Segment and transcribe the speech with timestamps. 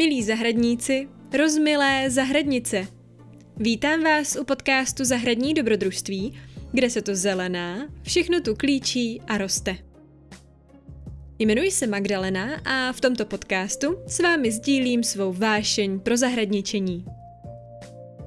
[0.00, 2.86] Milí zahradníci, rozmilé zahradnice.
[3.56, 6.40] Vítám vás u podcastu Zahradní dobrodružství,
[6.72, 9.76] kde se to zelená, všechno tu klíčí a roste.
[11.38, 17.04] Jmenuji se Magdalena a v tomto podcastu s vámi sdílím svou vášeň pro zahradničení.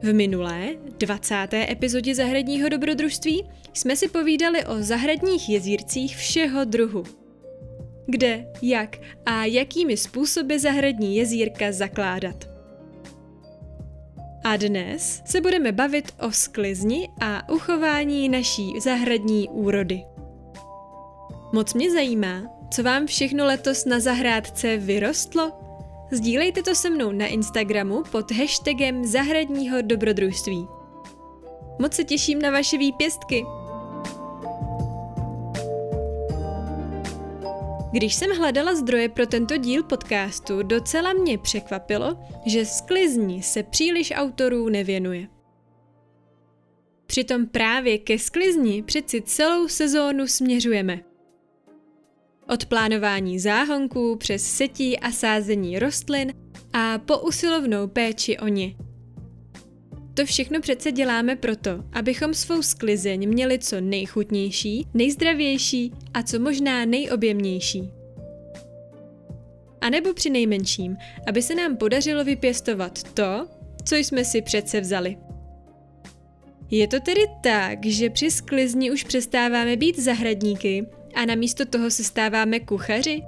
[0.04, 1.48] V minulé, 20.
[1.54, 7.04] epizodě Zahradního dobrodružství jsme si povídali o zahradních jezírcích všeho druhu–
[8.06, 12.54] kde, jak a jakými způsoby zahradní jezírka zakládat.
[14.44, 20.04] A dnes se budeme bavit o sklizni a uchování naší zahradní úrody.
[21.54, 22.42] Moc mě zajímá,
[22.74, 25.52] co vám všechno letos na zahrádce vyrostlo.
[26.12, 30.68] Sdílejte to se mnou na Instagramu pod hashtagem zahradního dobrodružství.
[31.80, 33.46] Moc se těším na vaše výpěstky.
[37.94, 44.14] Když jsem hledala zdroje pro tento díl podcastu, docela mě překvapilo, že sklizni se příliš
[44.16, 45.28] autorů nevěnuje.
[47.06, 51.00] Přitom právě ke sklizni přeci celou sezónu směřujeme.
[52.50, 56.34] Od plánování záhonků přes setí a sázení rostlin
[56.74, 58.76] a po usilovnou péči o ně–
[60.14, 66.86] to všechno přece děláme proto, abychom svou sklizeň měli co nejchutnější, nejzdravější a co možná
[66.86, 67.92] nejobjemnější.
[69.82, 70.98] A nebo při nejmenším,
[71.28, 73.48] aby se nám podařilo vypěstovat to,
[73.86, 75.18] co jsme si přece vzali.
[76.72, 82.04] Je to tedy tak, že při sklizni už přestáváme být zahradníky a namísto toho se
[82.04, 83.22] stáváme kuchaři?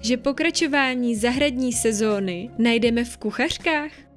[0.00, 4.07] Že pokračování zahradní sezóny najdeme v kuchařkách?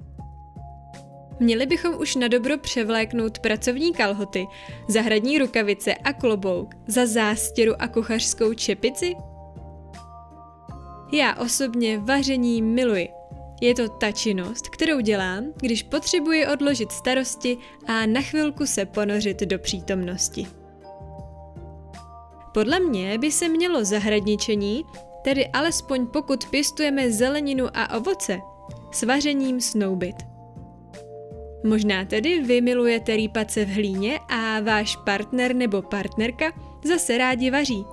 [1.42, 4.46] Měli bychom už na dobro převléknout pracovní kalhoty,
[4.88, 9.14] zahradní rukavice a klobouk za zástěru a kuchařskou čepici?
[11.12, 13.08] Já osobně vaření miluji.
[13.60, 19.40] Je to ta činnost, kterou dělám, když potřebuji odložit starosti a na chvilku se ponořit
[19.40, 20.46] do přítomnosti.
[22.54, 24.84] Podle mě by se mělo zahradničení,
[25.24, 28.40] tedy alespoň pokud pěstujeme zeleninu a ovoce,
[28.92, 30.16] s vařením snoubit–
[31.64, 36.52] Možná tedy vy milujete rýpat se v hlíně a váš partner nebo partnerka
[36.84, 37.84] zase rádi vaří.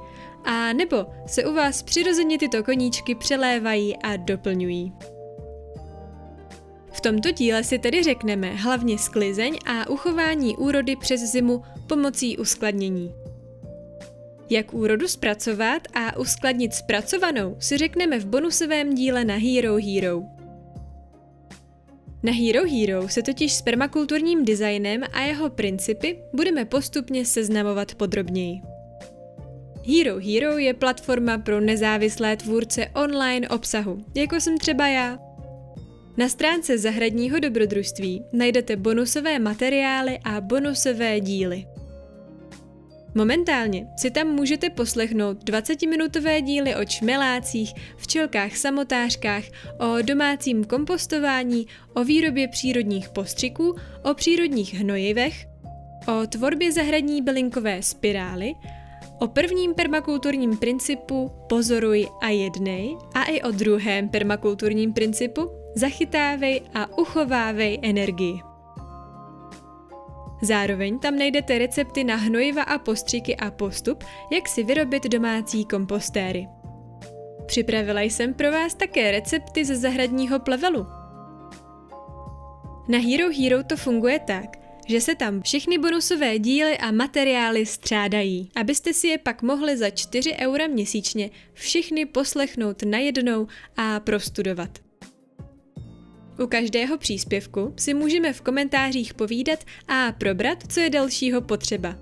[0.45, 4.93] A nebo se u vás přirozeně tyto koníčky přelévají a doplňují.
[6.91, 13.15] V tomto díle si tedy řekneme hlavně sklizeň a uchování úrody přes zimu pomocí uskladnění.
[14.49, 20.38] Jak úrodu zpracovat a uskladnit zpracovanou si řekneme v bonusovém díle na Hero Hero.
[22.23, 28.61] Na Hero Hero se totiž s permakulturním designem a jeho principy budeme postupně seznamovat podrobněji.
[29.87, 35.19] Hero Hero je platforma pro nezávislé tvůrce online obsahu, jako jsem třeba já.
[36.17, 41.65] Na stránce zahradního dobrodružství najdete bonusové materiály a bonusové díly.
[43.15, 49.43] Momentálně si tam můžete poslechnout 20-minutové díly o čmelácích, včelkách samotářkách,
[49.79, 55.45] o domácím kompostování, o výrobě přírodních postřiků, o přírodních hnojivech,
[56.07, 58.53] o tvorbě zahradní bylinkové spirály,
[59.19, 66.97] o prvním permakulturním principu pozoruj a jednej a i o druhém permakulturním principu zachytávej a
[66.97, 68.48] uchovávej energii.
[70.41, 76.47] Zároveň tam najdete recepty na hnojiva a postřiky a postup, jak si vyrobit domácí kompostéry.
[77.45, 80.85] Připravila jsem pro vás také recepty ze zahradního plevelu.
[82.87, 84.45] Na Hero Hero to funguje tak,
[84.87, 89.89] že se tam všechny bonusové díly a materiály střádají, abyste si je pak mohli za
[89.89, 93.47] 4 eura měsíčně všechny poslechnout najednou
[93.77, 94.88] a prostudovat.
[96.43, 101.95] U každého příspěvku si můžeme v komentářích povídat a probrat, co je dalšího potřeba.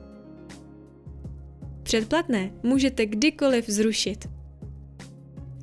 [1.83, 4.29] Předplatné můžete kdykoliv zrušit.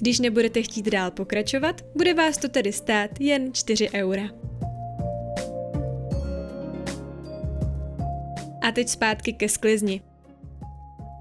[0.00, 4.30] Když nebudete chtít dál pokračovat, bude vás to tedy stát jen 4 eura.
[8.62, 10.02] A teď zpátky ke sklizni.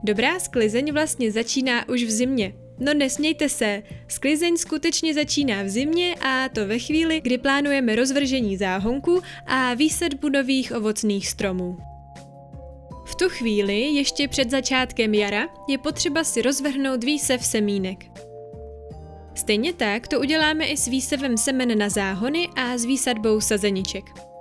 [0.03, 6.15] Dobrá sklizeň vlastně začíná už v zimě, No nesmějte se, sklizeň skutečně začíná v zimě
[6.15, 11.77] a to ve chvíli, kdy plánujeme rozvržení záhonku a výsadbu nových ovocných stromů.
[13.05, 18.05] V tu chvíli, ještě před začátkem jara, je potřeba si rozvrhnout výsev semínek.
[19.35, 24.32] Stejně tak to uděláme i s výsevem semen na záhony a s výsadbou sazeniček.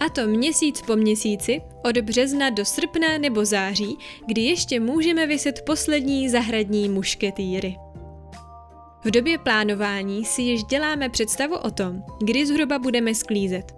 [0.00, 5.62] A to měsíc po měsíci, od března do srpna nebo září, kdy ještě můžeme vyset
[5.66, 7.76] poslední zahradní mušketýry.
[9.04, 13.72] V době plánování si již děláme představu o tom, kdy zhruba budeme sklízet.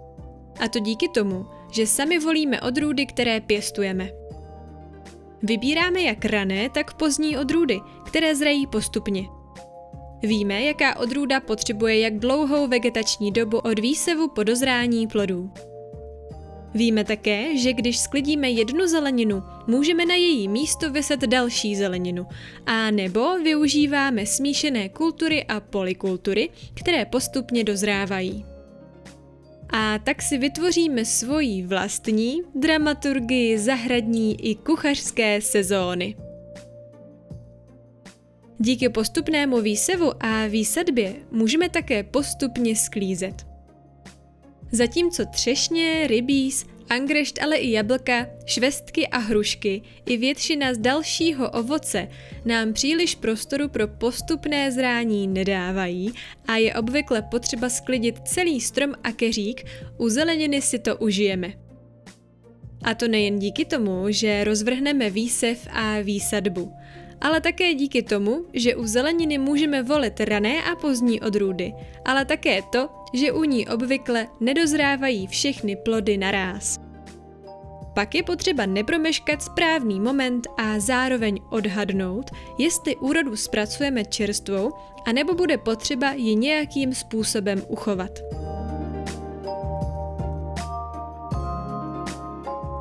[0.59, 4.09] A to díky tomu, že sami volíme odrůdy, které pěstujeme.
[5.43, 9.23] Vybíráme jak rané, tak pozdní odrůdy, které zrají postupně.
[10.21, 15.51] Víme, jaká odrůda potřebuje jak dlouhou vegetační dobu od výsevu po dozrání plodů.
[16.73, 22.25] Víme také, že když sklidíme jednu zeleninu, můžeme na její místo vyset další zeleninu,
[22.65, 28.45] a nebo využíváme smíšené kultury a polikultury, které postupně dozrávají.
[29.69, 36.15] A tak si vytvoříme svoji vlastní dramaturgii zahradní i kuchařské sezóny.
[38.59, 43.52] Díky postupnému výsevu a výsadbě můžeme také postupně sklízet.
[44.75, 52.07] Zatímco třešně, rybíz, angrešt, ale i jablka, švestky a hrušky i většina z dalšího ovoce
[52.45, 56.13] nám příliš prostoru pro postupné zrání nedávají
[56.47, 59.65] a je obvykle potřeba sklidit celý strom a keřík,
[59.97, 61.53] u zeleniny si to užijeme.
[62.83, 66.73] A to nejen díky tomu, že rozvrhneme výsev a výsadbu,
[67.23, 71.73] ale také díky tomu, že u zeleniny můžeme volit rané a pozdní odrůdy,
[72.05, 76.79] ale také to, že u ní obvykle nedozrávají všechny plody naráz.
[77.93, 84.71] Pak je potřeba nepromeškat správný moment a zároveň odhadnout, jestli úrodu zpracujeme čerstvou,
[85.05, 88.11] anebo bude potřeba ji nějakým způsobem uchovat.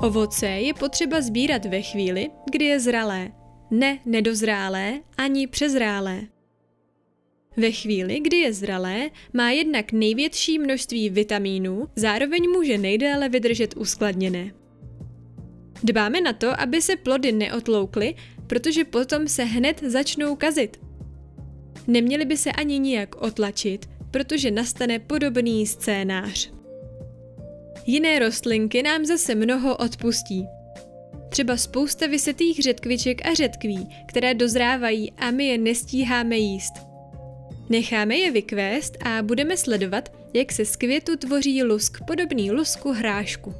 [0.03, 3.31] Ovoce je potřeba sbírat ve chvíli, kdy je zralé,
[3.73, 6.21] ne nedozrálé ani přezrálé.
[7.57, 14.53] Ve chvíli, kdy je zralé, má jednak největší množství vitamínů, zároveň může nejdéle vydržet uskladněné.
[15.83, 18.15] Dbáme na to, aby se plody neotloukly,
[18.47, 20.81] protože potom se hned začnou kazit.
[21.87, 26.53] Neměly by se ani nijak otlačit, protože nastane podobný scénář.
[27.87, 30.47] Jiné rostlinky nám zase mnoho odpustí.
[31.33, 36.73] Třeba spousta vysetých řetkviček a řetkví, které dozrávají a my je nestíháme jíst.
[37.69, 43.55] Necháme je vykvést a budeme sledovat, jak se z květu tvoří lusk podobný lusku hrášku.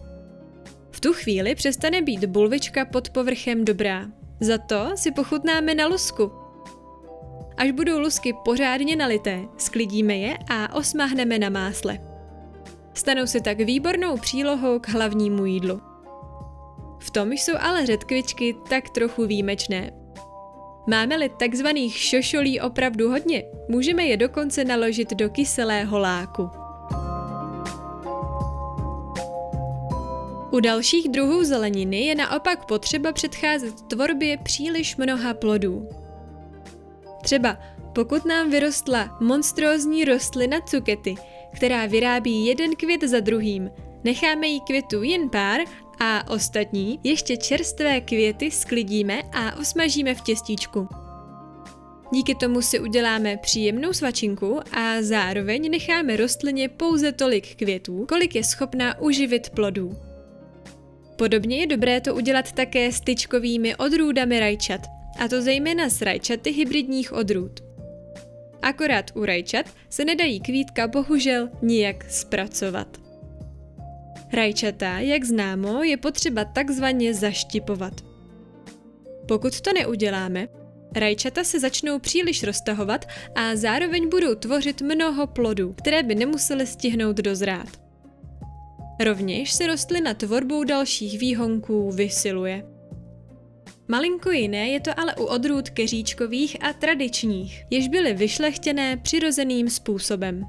[0.91, 4.07] V tu chvíli přestane být bulvička pod povrchem dobrá.
[4.41, 6.33] Za to si pochutnáme na lusku.
[7.57, 11.99] Až budou lusky pořádně nalité, sklidíme je a osmahneme na másle.
[12.95, 15.92] Stanou se tak výbornou přílohou k hlavnímu jídlu.
[17.03, 19.93] V tom jsou ale řetkvičky tak trochu výjimečné.
[20.87, 26.51] Máme-li takzvaných šošolí opravdu hodně, můžeme je dokonce naložit do kyselého láku.
[30.51, 35.89] U dalších druhů zeleniny je naopak potřeba předcházet tvorbě příliš mnoha plodů.
[37.23, 37.59] Třeba
[37.95, 41.15] pokud nám vyrostla monstrózní rostlina cukety,
[41.55, 43.71] která vyrábí jeden květ za druhým,
[44.05, 45.61] necháme jí květu jen pár
[46.05, 50.89] a ostatní ještě čerstvé květy sklidíme a osmažíme v těstíčku.
[52.15, 58.45] Díky tomu si uděláme příjemnou svačinku a zároveň necháme rostlině pouze tolik květů, kolik je
[58.45, 59.97] schopná uživit plodů.
[61.17, 64.81] Podobně je dobré to udělat také s tyčkovými odrůdami rajčat,
[65.19, 67.61] a to zejména s rajčaty hybridních odrůd.
[68.63, 73.02] Akorát u rajčat se nedají kvítka bohužel nijak zpracovat.
[74.33, 77.93] Rajčata, jak známo, je potřeba takzvaně zaštipovat.
[79.29, 80.49] Pokud to neuděláme,
[80.97, 87.17] rajčata se začnou příliš roztahovat a zároveň budou tvořit mnoho plodů, které by nemusely stihnout
[87.17, 87.69] dozrát.
[89.01, 92.67] Rovněž se rostlina tvorbou dalších výhonků vysiluje.
[93.89, 100.45] Malinko jiné je to ale u odrůd keříčkových a tradičních, jež byly vyšlechtěné přirozeným způsobem.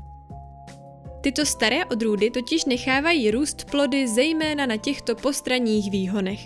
[1.24, 6.40] Tyto staré odrůdy totiž nechávají růst plody zejména na těchto postranních výhonech.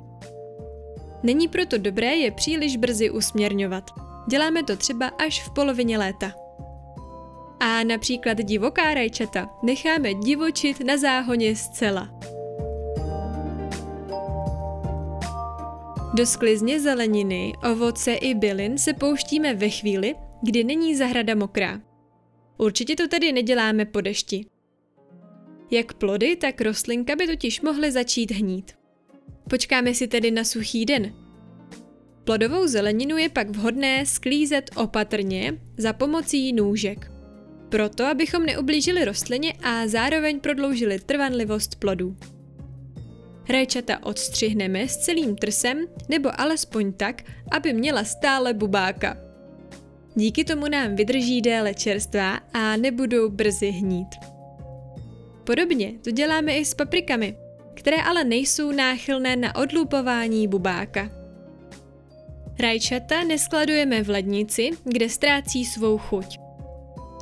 [1.24, 3.84] Není proto dobré je příliš brzy usměrňovat.
[4.30, 6.34] Děláme to třeba až v polovině léta.
[7.60, 12.10] A například divoká rajčata necháme divočit na záhoně zcela.
[16.14, 21.80] Do sklizně zeleniny, ovoce i bylin se pouštíme ve chvíli, kdy není zahrada mokrá.
[22.58, 24.46] Určitě to tedy neděláme po dešti.
[25.72, 28.72] Jak plody, tak rostlinka by totiž mohly začít hnít.
[29.50, 31.14] Počkáme si tedy na suchý den.
[32.24, 37.12] Plodovou zeleninu je pak vhodné sklízet opatrně za pomocí nůžek.
[37.70, 42.18] Proto, abychom neublížili rostlině a zároveň prodloužili trvanlivost plodů.
[43.50, 47.22] Rajčata odstřihneme s celým trsem nebo alespoň tak,
[47.52, 49.18] aby měla stále bubáka.
[50.16, 54.27] Díky tomu nám vydrží déle čerstvá a nebudou brzy hnít.
[55.48, 57.38] Podobně to děláme i s paprikami,
[57.74, 61.10] které ale nejsou náchylné na odlupování bubáka.
[62.60, 66.40] Rajčata neskladujeme v lednici, kde ztrácí svou chuť.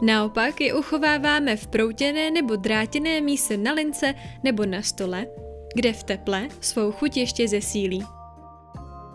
[0.02, 4.14] Naopak je uchováváme v proutěné nebo drátěné míse na lince
[4.44, 5.28] nebo na stole,
[5.76, 8.04] kde v teple svou chuť ještě zesílí.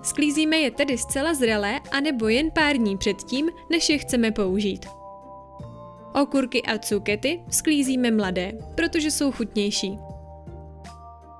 [0.02, 4.99] Sklízíme je tedy zcela zralé anebo jen pár dní předtím, než je chceme použít.
[6.14, 9.98] Okurky a cukety sklízíme mladé, protože jsou chutnější.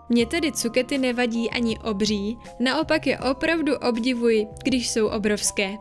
[0.09, 5.77] Mně tedy cukety nevadí ani obří, naopak je opravdu obdivuji, když jsou obrovské.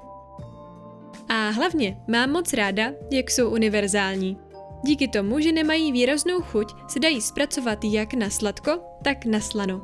[1.29, 4.37] A hlavně mám moc ráda, jak jsou univerzální.
[4.83, 9.81] Díky tomu, že nemají výraznou chuť, se dají zpracovat jak na sladko, tak na slano.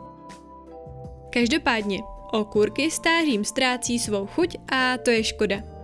[1.29, 1.99] Každopádně,
[2.31, 5.74] okurky stářím ztrácí svou chuť a to je škoda.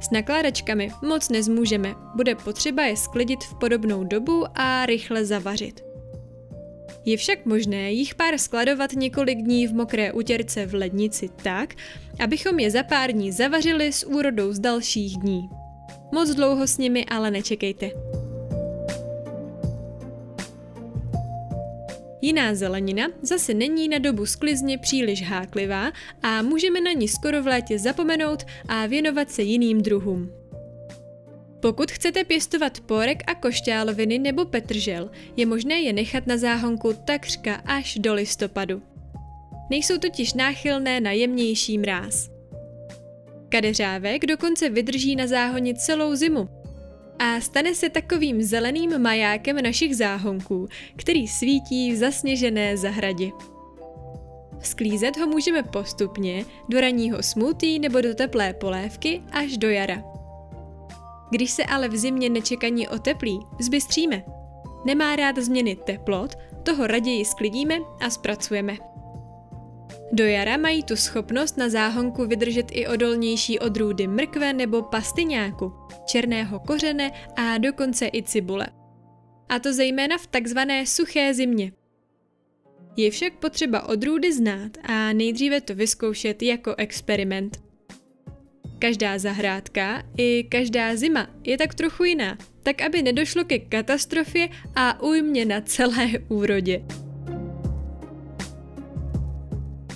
[0.00, 5.84] S nakládačkami moc nezmůžeme, bude potřeba je sklidit v podobnou dobu a rychle zavařit.
[7.04, 11.74] Je však možné jich pár skladovat několik dní v mokré utěrce v lednici tak,
[12.18, 15.48] abychom je za pár dní zavařili s úrodou z dalších dní.
[16.12, 17.90] Moc dlouho s nimi ale nečekejte.
[22.24, 27.46] Jiná zelenina zase není na dobu sklizně příliš háklivá a můžeme na ní skoro v
[27.46, 30.32] létě zapomenout a věnovat se jiným druhům.
[31.60, 37.54] Pokud chcete pěstovat porek a košťáloviny nebo petržel, je možné je nechat na záhonku takřka
[37.54, 38.82] až do listopadu.
[39.70, 42.30] Nejsou totiž náchylné na jemnější mráz.
[43.48, 46.48] Kadeřávek dokonce vydrží na záhoně celou zimu
[47.18, 53.30] a stane se takovým zeleným majákem našich záhonků, který svítí v zasněžené zahradě.
[54.60, 60.04] Sklízet ho můžeme postupně do ranního smutí nebo do teplé polévky až do jara.
[61.30, 64.24] Když se ale v zimě nečekaní oteplí, zbystříme.
[64.84, 68.93] Nemá rád změny teplot, toho raději sklidíme a zpracujeme.
[70.12, 75.72] Do jara mají tu schopnost na záhonku vydržet i odolnější odrůdy mrkve nebo pastyňáku,
[76.06, 78.66] černého kořene a dokonce i cibule.
[79.48, 81.72] A to zejména v takzvané suché zimě.
[82.96, 87.64] Je však potřeba odrůdy znát a nejdříve to vyzkoušet jako experiment.
[88.78, 95.02] Každá zahrádka i každá zima je tak trochu jiná, tak aby nedošlo ke katastrofě a
[95.02, 96.84] újmě na celé úrodě.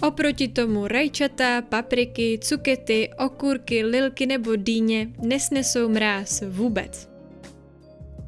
[0.02, 7.08] Oproti tomu rajčata, papriky, cukety, okurky, lilky nebo dýně nesnesou mráz vůbec.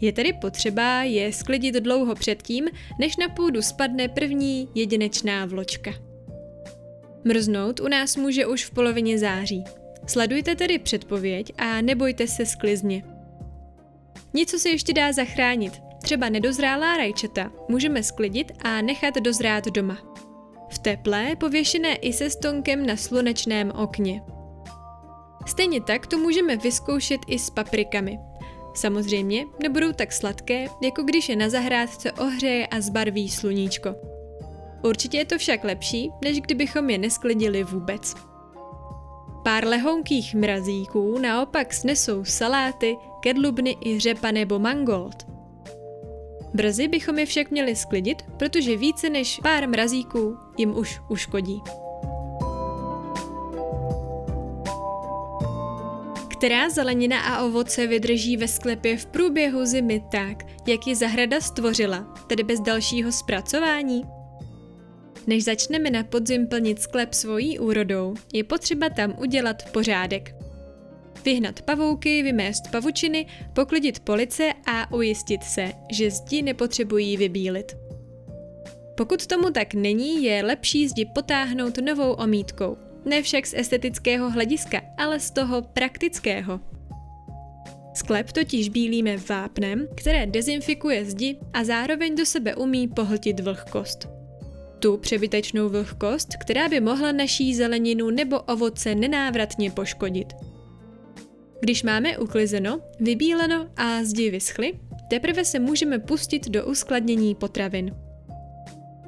[0.01, 5.91] Je tedy potřeba je sklidit dlouho předtím, než na půdu spadne první jedinečná vločka.
[7.25, 9.65] Mrznout u nás může už v polovině září.
[10.07, 13.03] Sledujte tedy předpověď a nebojte se sklizně.
[14.35, 15.73] Něco se ještě dá zachránit,
[16.03, 19.99] třeba nedozrálá rajčata můžeme sklidit a nechat dozrát doma.
[20.71, 24.23] V teple, pověšené i se stonkem na slunečném okně.
[25.47, 28.19] Stejně tak to můžeme vyzkoušet i s paprikami.
[28.75, 33.95] Samozřejmě nebudou tak sladké, jako když je na zahrádce ohřeje a zbarví sluníčko.
[34.83, 38.15] Určitě je to však lepší, než kdybychom je nesklidili vůbec.
[39.45, 45.27] Pár lehounkých mrazíků naopak snesou saláty, kedlubny i řepa nebo mangold.
[46.55, 51.63] Brzy bychom je však měli sklidit, protože více než pár mrazíků jim už uškodí.
[56.29, 62.15] Která zelenina a ovoce vydrží ve sklepě v průběhu zimy tak, jak ji zahrada stvořila,
[62.27, 64.03] tedy bez dalšího zpracování?
[65.27, 70.35] Než začneme na podzim plnit sklep svojí úrodou, je potřeba tam udělat pořádek.
[71.25, 77.90] Vyhnat pavouky, vymést pavučiny, poklidit police a ujistit se, že zdi nepotřebují vybílit.
[79.01, 82.77] Pokud tomu tak není, je lepší zdi potáhnout novou omítkou.
[83.05, 86.61] Ne však z estetického hlediska, ale z toho praktického.
[87.95, 94.09] Sklep totiž bílíme vápnem, které dezinfikuje zdi a zároveň do sebe umí pohltit vlhkost
[94.79, 100.33] tu přebytečnou vlhkost, která by mohla naší zeleninu nebo ovoce nenávratně poškodit.
[101.61, 104.73] Když máme uklizeno, vybíleno a zdi vyschly,
[105.11, 107.95] teprve se můžeme pustit do uskladnění potravin.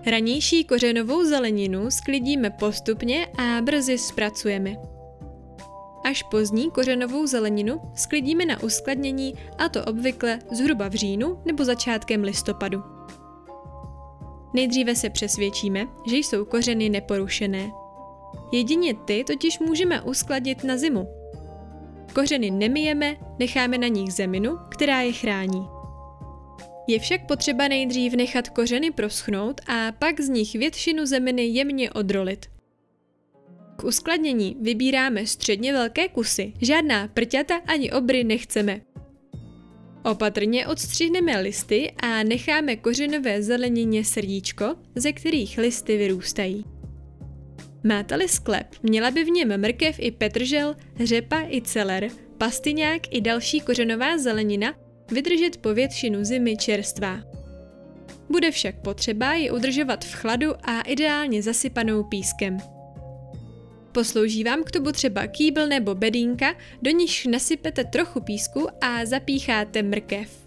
[0.06, 4.76] Ranější kořenovou zeleninu sklidíme postupně a brzy zpracujeme.
[6.04, 12.22] Až pozdní kořenovou zeleninu sklidíme na uskladnění a to obvykle zhruba v říjnu nebo začátkem
[12.22, 12.82] listopadu.
[14.54, 17.70] Nejdříve se přesvědčíme, že jsou kořeny neporušené.
[18.52, 21.08] Jedině ty totiž můžeme uskladit na zimu.
[22.14, 25.71] kořeny nemijeme, necháme na nich zeminu, která je chrání.
[26.86, 32.46] Je však potřeba nejdřív nechat kořeny proschnout a pak z nich většinu zeminy jemně odrolit.
[33.76, 38.80] K uskladnění vybíráme středně velké kusy, žádná prťata ani obry nechceme.
[40.04, 46.64] Opatrně odstřihneme listy a necháme kořenové zelenině srdíčko, ze kterých listy vyrůstají.
[47.84, 52.08] Máte-li sklep, měla by v něm mrkev i petržel, řepa i celer,
[52.38, 54.74] pastyňák i další kořenová zelenina
[55.12, 57.20] vydržet po většinu zimy čerstvá.
[58.28, 62.58] Bude však potřeba ji udržovat v chladu a ideálně zasypanou pískem.
[63.92, 69.82] Poslouží vám k tomu třeba kýbl nebo bedínka, do níž nasypete trochu písku a zapícháte
[69.82, 70.42] mrkev.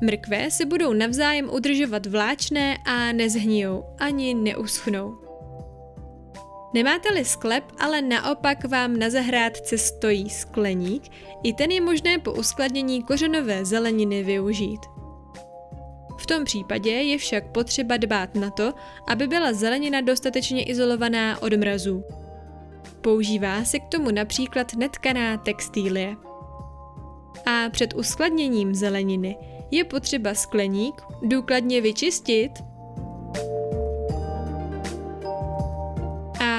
[0.00, 5.27] Mrkve se budou navzájem udržovat vláčné a nezhnijou, ani neuschnou.
[6.74, 11.02] Nemáte-li sklep, ale naopak vám na zahrádce stojí skleník,
[11.42, 14.80] i ten je možné po uskladnění kořenové zeleniny využít.
[16.18, 18.72] V tom případě je však potřeba dbát na to,
[19.08, 22.04] aby byla zelenina dostatečně izolovaná od mrazů.
[23.00, 26.16] Používá se k tomu například netkaná textílie.
[27.46, 29.36] A před uskladněním zeleniny
[29.70, 32.52] je potřeba skleník důkladně vyčistit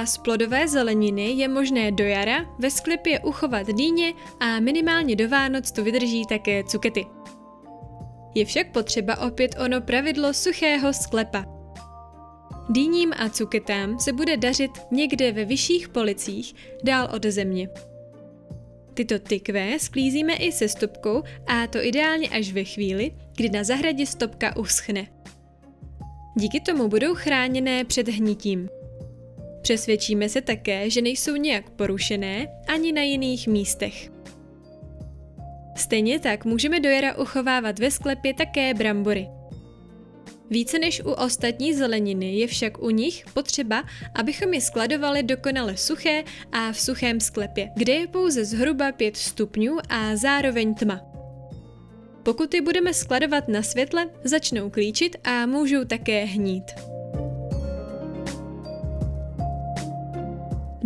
[0.10, 5.72] z plodové zeleniny je možné do jara ve sklepě uchovat dýně a minimálně do Vánoc
[5.72, 7.06] to vydrží také cukety.
[8.36, 11.46] Je však potřeba opět ono pravidlo suchého sklepa.
[12.70, 17.70] Dýním a cuketám se bude dařit někde ve vyšších policích, dál od země.
[18.94, 24.06] Tyto tykvé sklízíme i se stopkou a to ideálně až ve chvíli, kdy na zahradě
[24.06, 25.08] stopka uschne.
[26.36, 28.70] Díky tomu budou chráněné před hnitím.
[29.61, 34.11] Přesvědčíme se také, že nejsou nějak porušené ani na jiných místech.
[35.75, 39.27] Stejně tak můžeme do jara uchovávat ve sklepě také brambory.
[40.50, 43.83] Více než u ostatní zeleniny je však u nich potřeba,
[44.15, 49.77] abychom je skladovali dokonale suché a v suchém sklepě, kde je pouze zhruba 5 stupňů
[49.89, 51.01] a zároveň tma.
[52.24, 56.89] Pokud je budeme skladovat na světle, začnou klíčit a můžou také hnít.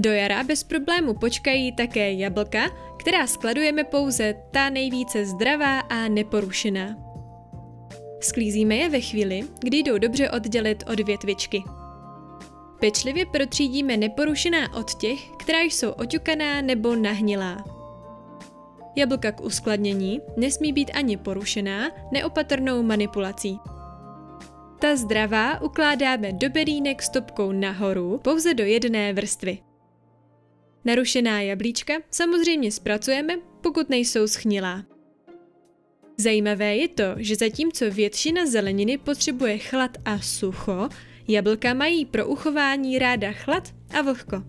[0.03, 6.95] Do jara bez problému počkají také jablka, která skladujeme pouze ta nejvíce zdravá a neporušená.
[8.21, 11.63] Sklízíme je ve chvíli, kdy jdou dobře oddělit od větvičky.
[12.79, 17.63] Pečlivě protřídíme neporušená od těch, která jsou oťukaná nebo nahnilá.
[18.95, 23.59] Jablka k uskladnění nesmí být ani porušená neopatrnou manipulací.
[24.79, 29.57] Ta zdravá ukládáme do bedínek stopkou nahoru pouze do jedné vrstvy.
[30.85, 34.83] Narušená jablíčka samozřejmě zpracujeme, pokud nejsou schnilá.
[36.17, 40.89] Zajímavé je to, že zatímco většina zeleniny potřebuje chlad a sucho,
[41.27, 44.43] jablka mají pro uchování ráda chlad a vlhko.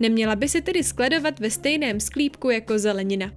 [0.00, 3.32] Neměla by se tedy skladovat ve stejném sklípku jako zelenina.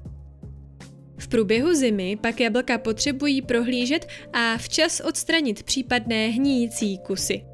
[1.18, 7.53] V průběhu zimy pak jablka potřebují prohlížet a včas odstranit případné hníjící kusy.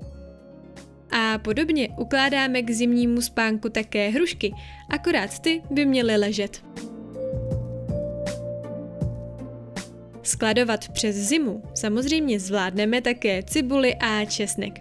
[1.11, 4.53] A podobně ukládáme k zimnímu spánku také hrušky,
[4.89, 6.63] akorát ty by měly ležet.
[10.23, 14.73] Skladovat přes zimu samozřejmě zvládneme také cibuli a česnek.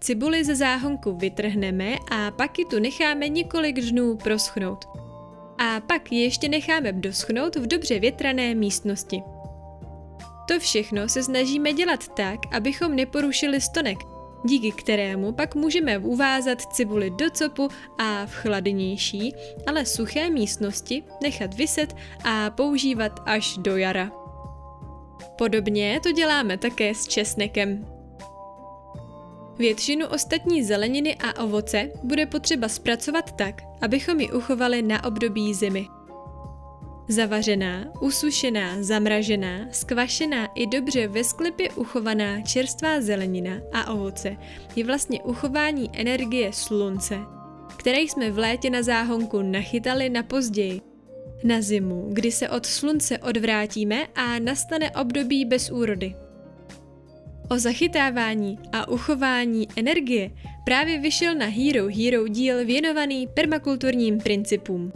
[0.00, 4.84] Cibuli ze záhonku vytrhneme a pak ji tu necháme několik dnů proschnout.
[5.58, 9.22] A pak ji ještě necháme doschnout v dobře větrané místnosti.
[10.48, 13.98] To všechno se snažíme dělat tak, abychom neporušili stonek,
[14.44, 19.34] díky kterému pak můžeme uvázat cibuli do copu a v chladnější,
[19.66, 24.10] ale suché místnosti nechat vyset a používat až do jara.
[25.38, 27.86] Podobně to děláme také s česnekem.
[29.58, 35.86] Většinu ostatní zeleniny a ovoce bude potřeba zpracovat tak, abychom ji uchovali na období zimy.
[37.12, 44.36] Zavařená, usušená, zamražená, skvašená i dobře ve sklepě uchovaná čerstvá zelenina a ovoce
[44.76, 47.18] je vlastně uchování energie slunce,
[47.76, 50.80] které jsme v létě na záhonku nachytali na později.
[51.44, 56.14] Na zimu, kdy se od slunce odvrátíme a nastane období bez úrody.
[57.50, 60.30] O zachytávání a uchování energie
[60.64, 64.92] právě vyšel na Hero Hero díl věnovaný permakulturním principům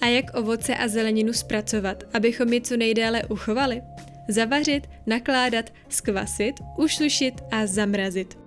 [0.00, 3.82] a jak ovoce a zeleninu zpracovat, abychom je co nejdéle uchovali.
[4.28, 8.38] Zavařit, nakládat, skvasit, usušit a zamrazit.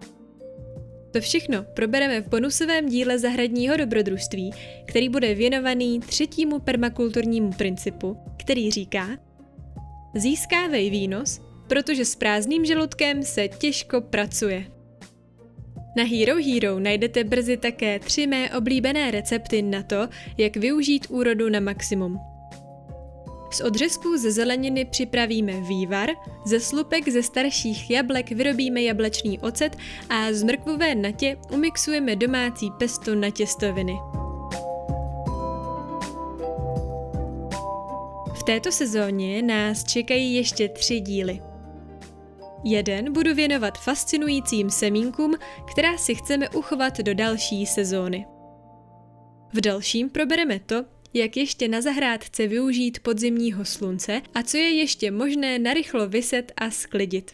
[1.11, 4.51] To všechno probereme v bonusovém díle zahradního dobrodružství,
[4.85, 9.07] který bude věnovaný třetímu permakulturnímu principu, který říká
[10.15, 14.65] Získávej výnos, protože s prázdným žaludkem se těžko pracuje.
[15.95, 21.49] Na Hero Hero najdete brzy také tři mé oblíbené recepty na to, jak využít úrodu
[21.49, 22.19] na maximum.
[23.51, 26.10] Z odřezků ze zeleniny připravíme vývar,
[26.45, 29.77] ze slupek ze starších jablek vyrobíme jablečný ocet
[30.10, 33.93] a z mrkvové natě umixujeme domácí pesto na těstoviny.
[38.34, 41.52] V této sezóně nás čekají ještě tři díly.
[42.63, 45.36] Jeden budu věnovat fascinujícím semínkům,
[45.71, 48.26] která si chceme uchovat do další sezóny.
[49.54, 55.12] V dalším probereme to, jak ještě na zahrádce využít podzimního slunce a co je ještě
[55.12, 57.32] možné narychlo vyset a sklidit.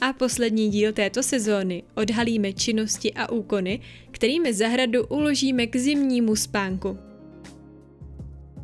[0.00, 6.98] A poslední díl této sezóny odhalíme činnosti a úkony, kterými zahradu uložíme k zimnímu spánku.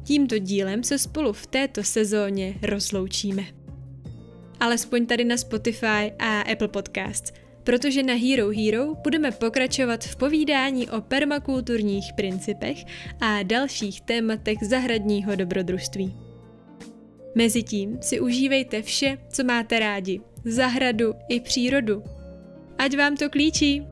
[0.05, 3.62] Tímto dílem se spolu v této sezóně rozloučíme.
[4.63, 7.33] Alespoň tady na Spotify a Apple Podcasts,
[7.65, 12.85] protože na Hero Hero budeme pokračovat v povídání o permakulturních principech
[13.21, 16.17] a dalších tématech zahradního dobrodružství.
[17.35, 22.03] Mezitím si užívejte vše, co máte rádi, zahradu i přírodu.
[22.79, 23.83] Ať vám to klíčí!